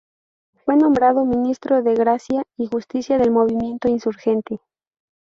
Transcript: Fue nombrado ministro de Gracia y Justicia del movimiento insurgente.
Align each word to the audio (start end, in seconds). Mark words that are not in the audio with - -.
Fue 0.65 0.77
nombrado 0.77 1.25
ministro 1.25 1.83
de 1.83 1.93
Gracia 1.93 2.43
y 2.57 2.65
Justicia 2.65 3.19
del 3.19 3.29
movimiento 3.29 3.87
insurgente. 3.87 4.57